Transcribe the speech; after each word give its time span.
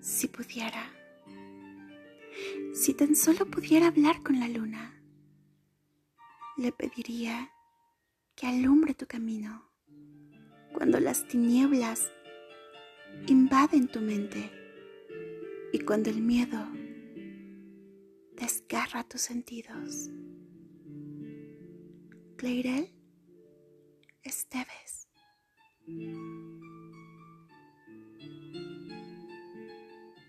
Si 0.00 0.28
pudiera, 0.28 0.90
si 2.72 2.94
tan 2.94 3.14
solo 3.14 3.46
pudiera 3.46 3.88
hablar 3.88 4.22
con 4.22 4.40
la 4.40 4.48
luna, 4.48 5.02
le 6.56 6.72
pediría 6.72 7.52
que 8.34 8.46
alumbre 8.46 8.94
tu 8.94 9.06
camino 9.06 9.70
cuando 10.72 11.00
las 11.00 11.28
tinieblas 11.28 12.10
invaden 13.26 13.88
tu 13.88 14.00
mente 14.00 14.50
y 15.72 15.80
cuando 15.80 16.08
el 16.08 16.22
miedo 16.22 16.66
desgarra 18.36 19.04
tus 19.04 19.20
sentidos. 19.20 20.08
Cleirel 22.36 22.90
Esteves. 24.22 25.08